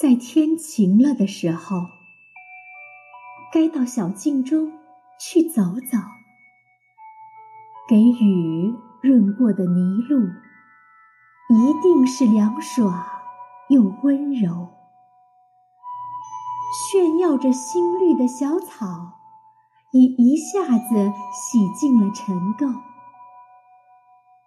[0.00, 1.88] 在天晴了的时候，
[3.52, 4.70] 该到小径中
[5.18, 5.60] 去走
[5.90, 5.98] 走，
[7.88, 10.28] 给雨润过的泥路，
[11.48, 13.04] 一定是凉爽
[13.70, 14.68] 又温柔。
[16.92, 19.18] 炫耀着新绿的小草，
[19.90, 22.72] 已一下子洗净了尘垢，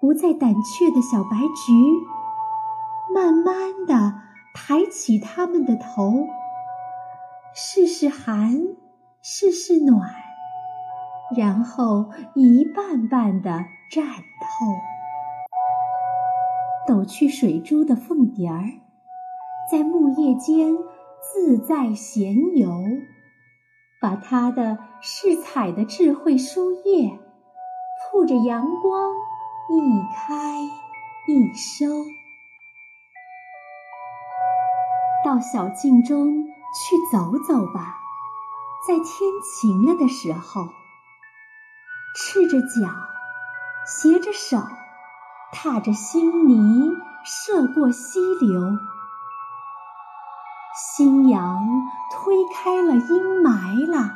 [0.00, 1.74] 不再胆怯的小白菊，
[3.12, 4.24] 慢慢的。
[4.54, 6.28] 抬起他们的头，
[7.52, 8.62] 试试寒，
[9.20, 10.10] 试试暖，
[11.36, 13.50] 然后一瓣瓣的
[13.90, 14.66] 绽透。
[16.86, 18.62] 抖去水珠的凤蝶儿，
[19.70, 20.76] 在木叶间
[21.20, 22.70] 自在闲游，
[24.00, 27.18] 把它的饰彩的智慧书页，
[28.12, 29.10] 铺着阳光，
[29.68, 30.60] 一开
[31.26, 32.23] 一收。
[35.34, 37.98] 到小径中去走走吧，
[38.86, 39.04] 在天
[39.42, 40.68] 晴了的时候，
[42.14, 42.88] 赤着脚，
[43.84, 44.58] 携着手，
[45.50, 46.88] 踏着新泥，
[47.24, 48.78] 涉过溪流。
[50.96, 51.66] 新阳
[52.12, 54.12] 推开了阴霾了，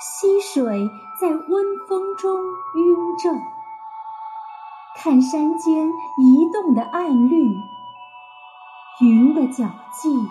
[0.00, 0.88] 溪水
[1.20, 2.40] 在温风中
[2.76, 3.30] 晕皱，
[4.96, 7.56] 看山间移动的暗绿。
[9.34, 10.28] 的脚迹，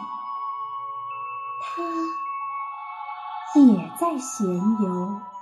[1.61, 4.47] 它也在闲
[4.81, 5.33] 游。